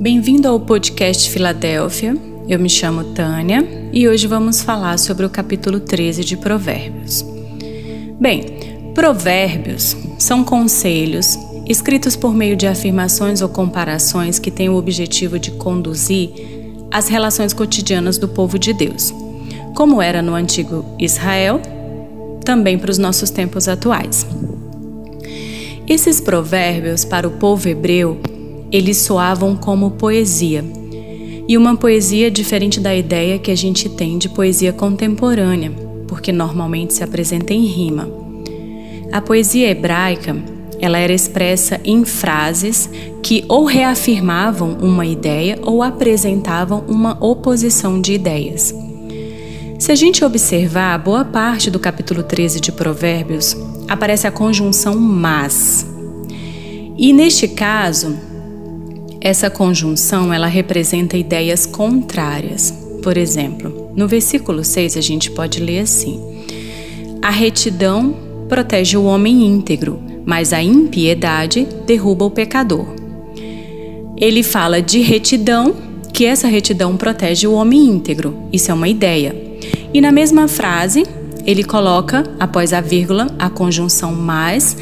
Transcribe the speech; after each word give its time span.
Bem-vindo 0.00 0.46
ao 0.46 0.60
podcast 0.60 1.28
Filadélfia. 1.28 2.16
Eu 2.48 2.60
me 2.60 2.70
chamo 2.70 3.02
Tânia 3.14 3.90
e 3.92 4.06
hoje 4.06 4.28
vamos 4.28 4.62
falar 4.62 4.96
sobre 4.96 5.26
o 5.26 5.28
capítulo 5.28 5.80
13 5.80 6.24
de 6.24 6.36
Provérbios. 6.36 7.26
Bem, 8.20 8.44
provérbios 8.94 9.96
são 10.16 10.44
conselhos 10.44 11.36
escritos 11.66 12.14
por 12.14 12.32
meio 12.32 12.54
de 12.54 12.68
afirmações 12.68 13.42
ou 13.42 13.48
comparações 13.48 14.38
que 14.38 14.52
têm 14.52 14.68
o 14.68 14.76
objetivo 14.76 15.36
de 15.36 15.50
conduzir 15.50 16.30
as 16.92 17.08
relações 17.08 17.52
cotidianas 17.52 18.18
do 18.18 18.28
povo 18.28 18.56
de 18.56 18.72
Deus, 18.72 19.12
como 19.74 20.00
era 20.00 20.22
no 20.22 20.36
antigo 20.36 20.84
Israel, 20.96 21.60
também 22.44 22.78
para 22.78 22.92
os 22.92 22.98
nossos 22.98 23.30
tempos 23.30 23.66
atuais. 23.66 24.24
Esses 25.88 26.20
provérbios 26.20 27.04
para 27.04 27.26
o 27.26 27.32
povo 27.32 27.68
hebreu 27.68 28.20
eles 28.70 28.98
soavam 28.98 29.56
como 29.56 29.92
poesia. 29.92 30.64
E 31.48 31.56
uma 31.56 31.76
poesia 31.76 32.30
diferente 32.30 32.78
da 32.78 32.94
ideia 32.94 33.38
que 33.38 33.50
a 33.50 33.56
gente 33.56 33.88
tem 33.88 34.18
de 34.18 34.28
poesia 34.28 34.72
contemporânea, 34.72 35.72
porque 36.06 36.30
normalmente 36.30 36.92
se 36.92 37.02
apresenta 37.02 37.54
em 37.54 37.64
rima. 37.64 38.08
A 39.10 39.20
poesia 39.22 39.70
hebraica, 39.70 40.36
ela 40.78 40.98
era 40.98 41.12
expressa 41.12 41.80
em 41.84 42.04
frases 42.04 42.90
que 43.22 43.44
ou 43.48 43.64
reafirmavam 43.64 44.76
uma 44.80 45.06
ideia 45.06 45.58
ou 45.62 45.82
apresentavam 45.82 46.84
uma 46.86 47.16
oposição 47.24 48.00
de 48.00 48.12
ideias. 48.12 48.74
Se 49.78 49.92
a 49.92 49.94
gente 49.94 50.24
observar, 50.24 50.98
boa 50.98 51.24
parte 51.24 51.70
do 51.70 51.78
capítulo 51.78 52.22
13 52.22 52.60
de 52.60 52.72
Provérbios 52.72 53.56
aparece 53.88 54.26
a 54.26 54.30
conjunção 54.30 54.98
mas. 54.98 55.86
E 56.96 57.12
neste 57.12 57.48
caso, 57.48 58.27
essa 59.20 59.50
conjunção 59.50 60.32
ela 60.32 60.46
representa 60.46 61.16
ideias 61.16 61.66
contrárias. 61.66 62.72
Por 63.02 63.16
exemplo, 63.16 63.92
no 63.96 64.06
versículo 64.06 64.64
6 64.64 64.96
a 64.96 65.00
gente 65.00 65.30
pode 65.30 65.60
ler 65.60 65.80
assim: 65.80 66.20
A 67.22 67.30
retidão 67.30 68.14
protege 68.48 68.96
o 68.96 69.04
homem 69.04 69.46
íntegro, 69.46 70.00
mas 70.24 70.52
a 70.52 70.62
impiedade 70.62 71.66
derruba 71.86 72.24
o 72.24 72.30
pecador. 72.30 72.86
Ele 74.16 74.42
fala 74.42 74.82
de 74.82 75.00
retidão, 75.00 75.74
que 76.12 76.24
essa 76.24 76.48
retidão 76.48 76.96
protege 76.96 77.46
o 77.46 77.52
homem 77.52 77.86
íntegro. 77.86 78.36
Isso 78.52 78.70
é 78.70 78.74
uma 78.74 78.88
ideia. 78.88 79.34
E 79.94 80.00
na 80.00 80.10
mesma 80.10 80.48
frase, 80.48 81.06
ele 81.46 81.62
coloca, 81.62 82.24
após 82.38 82.72
a 82.72 82.80
vírgula, 82.80 83.28
a 83.38 83.48
conjunção 83.48 84.12
mais 84.12 84.76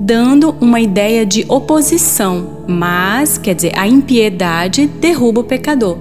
dando 0.00 0.56
uma 0.60 0.80
ideia 0.80 1.26
de 1.26 1.44
oposição, 1.46 2.64
mas, 2.66 3.36
quer 3.36 3.54
dizer, 3.54 3.78
a 3.78 3.86
impiedade 3.86 4.86
derruba 4.86 5.42
o 5.42 5.44
pecador. 5.44 5.98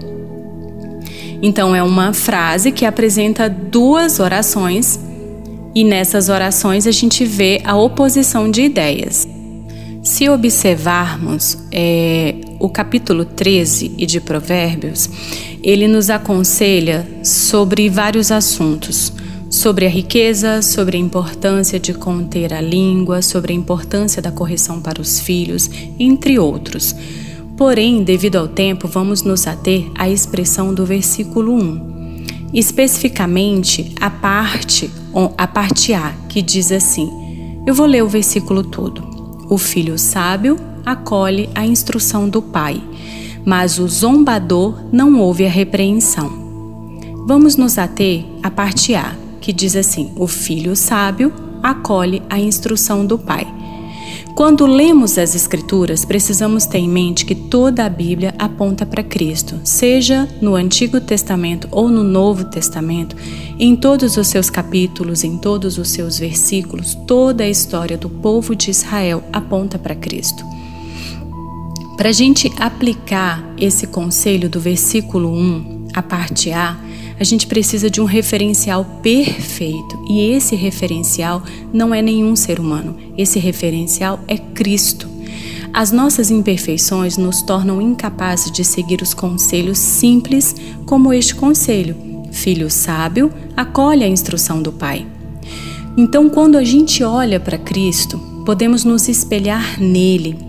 Então, 1.42 1.76
é 1.76 1.84
uma 1.84 2.14
frase 2.14 2.72
que 2.72 2.86
apresenta 2.86 3.50
duas 3.50 4.22
orações, 4.22 4.98
e 5.76 5.84
nessas 5.84 6.30
orações 6.30 6.88
a 6.88 6.92
gente 6.92 7.26
vê 7.26 7.62
a 7.66 7.76
oposição 7.76 8.50
de 8.50 8.62
ideias. 8.62 9.28
Se 10.02 10.30
observarmos 10.30 11.58
é, 11.72 12.36
o 12.58 12.70
capítulo 12.70 13.26
13 13.26 13.96
e 13.98 14.06
de 14.06 14.22
Provérbios, 14.22 15.10
ele 15.62 15.88
nos 15.88 16.10
aconselha 16.10 17.06
sobre 17.22 17.90
vários 17.90 18.32
assuntos 18.32 19.14
sobre 19.60 19.86
a 19.86 19.90
riqueza, 19.90 20.62
sobre 20.62 20.96
a 20.96 21.00
importância 21.00 21.78
de 21.78 21.94
conter 21.94 22.54
a 22.54 22.62
língua, 22.62 23.22
sobre 23.22 23.52
a 23.52 23.56
importância 23.56 24.22
da 24.22 24.32
correção 24.32 24.80
para 24.80 25.02
os 25.02 25.20
filhos, 25.20 25.70
entre 26.00 26.40
outros. 26.40 26.96
Porém, 27.58 28.02
devido 28.02 28.38
ao 28.38 28.48
tempo, 28.48 28.88
vamos 28.88 29.22
nos 29.22 29.46
ater 29.48 29.92
à 29.96 30.10
expressão 30.10 30.74
do 30.74 30.86
versículo 30.86 31.54
1, 31.56 32.26
especificamente 32.54 33.94
a 34.00 34.10
parte, 34.10 34.90
a 35.38 35.46
parte 35.46 35.94
A, 35.94 36.14
que 36.30 36.42
diz 36.42 36.72
assim: 36.72 37.12
Eu 37.68 37.74
vou 37.74 37.86
ler 37.86 38.02
o 38.02 38.08
versículo 38.08 38.64
todo. 38.64 39.04
O 39.50 39.58
filho 39.58 40.00
sábio 40.00 40.56
acolhe 40.86 41.50
a 41.54 41.66
instrução 41.66 42.30
do 42.30 42.42
pai, 42.42 42.82
mas 43.44 43.78
o 43.78 43.90
zombador 43.90 44.86
não 44.90 45.20
ouve 45.20 45.46
a 45.46 45.50
repreensão. 45.50 46.32
Vamos 47.28 47.58
nos 47.58 47.78
ater 47.78 48.24
à 48.42 48.50
parte 48.50 48.96
A 48.96 49.28
que 49.40 49.54
diz 49.54 49.76
assim: 49.76 50.12
O 50.16 50.28
filho 50.28 50.76
sábio 50.76 51.34
acolhe 51.62 52.22
a 52.30 52.40
instrução 52.40 53.06
do 53.06 53.18
pai. 53.18 53.60
Quando 54.36 54.66
lemos 54.66 55.18
as 55.18 55.36
Escrituras, 55.36 56.06
precisamos 56.06 56.66
ter 56.66 56.78
em 56.78 56.88
mente 56.88 57.26
que 57.26 57.36
toda 57.36 57.86
a 57.86 57.90
Bíblia 57.90 58.34
aponta 58.40 58.86
para 58.86 59.04
Cristo, 59.04 59.60
seja 59.66 60.30
no 60.42 60.56
Antigo 60.56 61.02
Testamento 61.02 61.68
ou 61.72 61.90
no 61.90 62.04
Novo 62.06 62.46
Testamento, 62.46 63.18
em 63.60 63.76
todos 63.76 64.16
os 64.16 64.28
seus 64.28 64.50
capítulos, 64.50 65.26
em 65.26 65.38
todos 65.38 65.78
os 65.78 65.90
seus 65.90 66.18
versículos, 66.18 66.96
toda 67.06 67.44
a 67.44 67.50
história 67.50 67.98
do 67.98 68.10
povo 68.10 68.56
de 68.56 68.72
Israel 68.72 69.22
aponta 69.34 69.78
para 69.78 69.94
Cristo. 69.94 70.42
Para 71.98 72.08
a 72.08 72.14
gente 72.14 72.50
aplicar 72.62 73.44
esse 73.58 73.88
conselho 73.88 74.50
do 74.50 74.62
versículo 74.62 75.30
1, 75.34 75.88
a 75.94 76.02
parte 76.02 76.50
A, 76.50 76.78
a 77.20 77.24
gente 77.24 77.46
precisa 77.46 77.90
de 77.90 78.00
um 78.00 78.06
referencial 78.06 78.86
perfeito. 79.04 80.00
E 80.10 80.32
esse 80.32 80.56
referencial 80.56 81.44
não 81.74 81.94
é 81.94 82.02
nenhum 82.02 82.36
ser 82.36 82.60
humano. 82.60 82.96
Esse 83.18 83.38
referencial 83.40 84.20
é 84.28 84.38
Cristo. 84.38 85.10
As 85.74 85.92
nossas 85.92 86.32
imperfeições 86.32 87.18
nos 87.18 87.42
tornam 87.42 87.82
incapazes 87.82 88.52
de 88.52 88.64
seguir 88.64 89.02
os 89.02 89.14
conselhos 89.14 89.78
simples, 89.78 90.56
como 90.86 91.14
este 91.14 91.36
conselho: 91.36 91.96
Filho 92.32 92.70
sábio, 92.70 93.32
acolhe 93.56 94.04
a 94.04 94.08
instrução 94.08 94.62
do 94.62 94.72
Pai. 94.72 95.06
Então, 95.98 96.30
quando 96.30 96.58
a 96.58 96.64
gente 96.64 97.04
olha 97.04 97.40
para 97.40 97.58
Cristo, 97.58 98.18
podemos 98.46 98.84
nos 98.84 99.08
espelhar 99.10 99.80
nele 99.80 100.49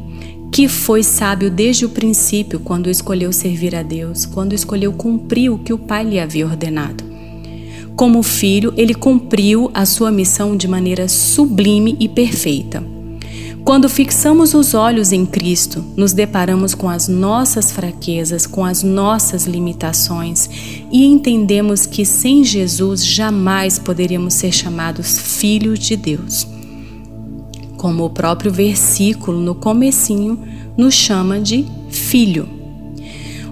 que 0.51 0.69
foi 0.69 1.03
sábio 1.03 1.51
desde 1.51 1.85
o 1.85 1.89
princípio 1.89 2.59
quando 2.61 2.91
escolheu 2.91 3.33
servir 3.33 3.75
a 3.75 3.83
Deus, 3.83 4.27
quando 4.27 4.53
escolheu 4.53 4.93
cumprir 4.93 5.51
o 5.51 5.59
que 5.59 5.73
o 5.73 5.79
Pai 5.79 6.05
lhe 6.05 6.19
havia 6.19 6.47
ordenado. 6.47 7.05
Como 7.95 8.23
filho, 8.23 8.73
ele 8.77 8.95
cumpriu 8.95 9.71
a 9.73 9.85
sua 9.85 10.11
missão 10.11 10.57
de 10.57 10.67
maneira 10.67 11.07
sublime 11.07 11.97
e 12.01 12.09
perfeita. 12.09 12.83
Quando 13.63 13.89
fixamos 13.89 14.55
os 14.55 14.75
olhos 14.75 15.13
em 15.13 15.27
Cristo, 15.27 15.85
nos 15.97 16.13
deparamos 16.13 16.75
com 16.75 16.89
as 16.89 17.07
nossas 17.07 17.71
fraquezas, 17.71 18.47
com 18.47 18.65
as 18.65 18.83
nossas 18.83 19.45
limitações 19.45 20.49
e 20.91 21.05
entendemos 21.05 21.87
que 21.87 22.05
sem 22.05 22.43
Jesus 22.43 23.05
jamais 23.05 23.79
poderíamos 23.79 24.35
ser 24.35 24.51
chamados 24.51 25.19
filhos 25.19 25.79
de 25.79 25.95
Deus 25.95 26.60
como 27.81 28.05
o 28.05 28.11
próprio 28.11 28.53
versículo 28.53 29.41
no 29.41 29.55
comecinho 29.55 30.39
nos 30.77 30.93
chama 30.93 31.41
de 31.41 31.65
filho. 31.89 32.47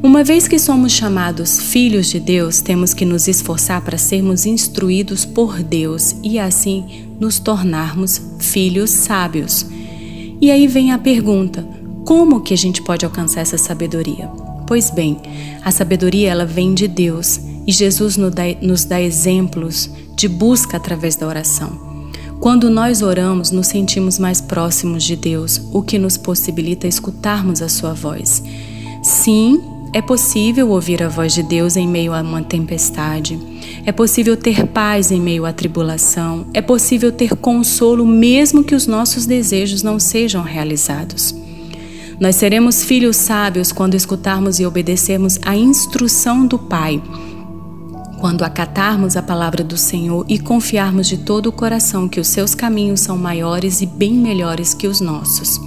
Uma 0.03 0.23
vez 0.23 0.47
que 0.47 0.59
somos 0.59 0.93
chamados 0.93 1.59
filhos 1.59 2.09
de 2.09 2.21
Deus, 2.21 2.61
temos 2.61 2.93
que 2.93 3.07
nos 3.07 3.27
esforçar 3.27 3.81
para 3.81 3.97
sermos 3.97 4.45
instruídos 4.45 5.25
por 5.25 5.63
Deus 5.63 6.15
e 6.23 6.39
assim 6.39 7.07
nos 7.19 7.39
tornarmos 7.39 8.21
filhos 8.39 8.91
sábios. 8.91 9.65
E 10.43 10.51
aí 10.51 10.67
vem 10.67 10.93
a 10.93 10.99
pergunta: 10.99 11.67
como 12.05 12.43
que 12.43 12.53
a 12.53 12.59
gente 12.59 12.83
pode 12.83 13.07
alcançar 13.07 13.41
essa 13.41 13.57
sabedoria? 13.57 14.29
Pois 14.67 14.91
bem, 14.91 15.17
a 15.65 15.71
sabedoria 15.71 16.29
ela 16.29 16.45
vem 16.45 16.75
de 16.75 16.87
Deus 16.87 17.41
e 17.67 17.73
Jesus 17.73 18.19
nos 18.19 18.35
dá, 18.35 18.43
nos 18.61 18.85
dá 18.85 19.01
exemplos 19.01 19.89
de 20.15 20.29
busca 20.29 20.77
através 20.77 21.17
da 21.17 21.27
oração. 21.27 21.88
Quando 22.41 22.71
nós 22.71 23.03
oramos, 23.03 23.51
nos 23.51 23.67
sentimos 23.67 24.17
mais 24.17 24.41
próximos 24.41 25.03
de 25.03 25.17
Deus, 25.17 25.61
o 25.73 25.83
que 25.83 25.99
nos 25.99 26.17
possibilita 26.17 26.87
escutarmos 26.87 27.61
a 27.61 27.69
Sua 27.69 27.93
voz. 27.93 28.45
Sim, 29.03 29.61
é 29.93 30.01
possível 30.01 30.71
ouvir 30.71 31.03
a 31.03 31.09
voz 31.09 31.35
de 31.35 31.43
Deus 31.43 31.77
em 31.77 31.89
meio 31.89 32.15
a 32.15 32.21
uma 32.21 32.41
tempestade. 32.41 33.37
É 33.85 33.91
possível 33.91 34.37
ter 34.37 34.69
paz 34.69 35.11
em 35.11 35.21
meio 35.21 35.45
à 35.45 35.53
tribulação. 35.53 36.47
É 36.55 36.63
possível 36.63 37.11
ter 37.11 37.35
consolo 37.35 38.07
mesmo 38.07 38.63
que 38.63 38.75
os 38.75 38.87
nossos 38.87 39.27
desejos 39.27 39.83
não 39.83 39.99
sejam 39.99 40.43
realizados. 40.43 41.35
Nós 42.21 42.37
seremos 42.37 42.85
filhos 42.85 43.17
sábios 43.17 43.73
quando 43.73 43.95
escutarmos 43.95 44.61
e 44.61 44.67
obedecermos 44.67 45.41
a 45.45 45.57
instrução 45.57 46.47
do 46.47 46.59
Pai 46.59 47.03
quando 48.19 48.43
acatarmos 48.43 49.17
a 49.17 49.23
palavra 49.23 49.65
do 49.65 49.77
Senhor 49.77 50.25
e 50.29 50.39
confiarmos 50.39 51.07
de 51.07 51.19
todo 51.19 51.47
o 51.47 51.53
coração 51.53 52.09
que 52.09 52.21
os 52.21 52.29
seus 52.29 52.55
caminhos 52.55 53.01
são 53.01 53.17
maiores 53.17 53.81
e 53.81 53.87
bem 53.87 54.13
melhores 54.13 54.75
que 54.75 54.87
os 54.87 55.01
nossos. 55.01 55.61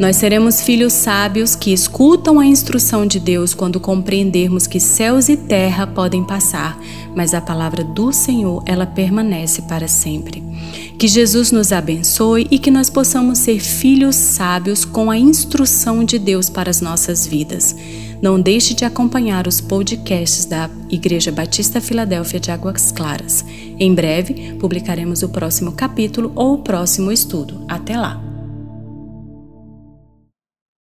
Nós 0.00 0.16
seremos 0.16 0.62
filhos 0.62 0.94
sábios 0.94 1.54
que 1.54 1.74
escutam 1.74 2.40
a 2.40 2.46
instrução 2.46 3.04
de 3.04 3.20
Deus 3.20 3.52
quando 3.52 3.78
compreendermos 3.78 4.66
que 4.66 4.80
céus 4.80 5.28
e 5.28 5.36
terra 5.36 5.86
podem 5.86 6.24
passar, 6.24 6.78
mas 7.14 7.34
a 7.34 7.40
palavra 7.40 7.84
do 7.84 8.10
Senhor, 8.10 8.62
ela 8.64 8.86
permanece 8.86 9.60
para 9.60 9.86
sempre. 9.86 10.42
Que 10.98 11.06
Jesus 11.06 11.52
nos 11.52 11.70
abençoe 11.70 12.46
e 12.50 12.58
que 12.58 12.70
nós 12.70 12.88
possamos 12.88 13.40
ser 13.40 13.60
filhos 13.60 14.16
sábios 14.16 14.86
com 14.86 15.10
a 15.10 15.18
instrução 15.18 16.02
de 16.02 16.18
Deus 16.18 16.48
para 16.48 16.70
as 16.70 16.80
nossas 16.80 17.26
vidas. 17.26 17.76
Não 18.22 18.38
deixe 18.38 18.74
de 18.74 18.84
acompanhar 18.84 19.46
os 19.46 19.60
podcasts 19.60 20.44
da 20.44 20.68
Igreja 20.90 21.32
Batista 21.32 21.80
Filadélfia 21.80 22.38
de 22.38 22.50
Águas 22.50 22.92
Claras. 22.92 23.44
Em 23.78 23.94
breve 23.94 24.54
publicaremos 24.60 25.22
o 25.22 25.28
próximo 25.30 25.72
capítulo 25.72 26.30
ou 26.34 26.54
o 26.54 26.58
próximo 26.58 27.10
estudo. 27.10 27.64
Até 27.66 27.96
lá! 27.96 28.29